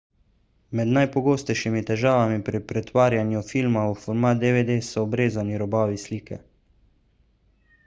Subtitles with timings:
[0.77, 6.43] med najpogostejšimi težavami pri pretvarjanju filma v format dvd so obrezani robovi slike